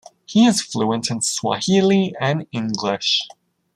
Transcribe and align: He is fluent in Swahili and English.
He 0.25 0.47
is 0.47 0.63
fluent 0.63 1.11
in 1.11 1.21
Swahili 1.21 2.15
and 2.19 2.47
English. 2.51 3.27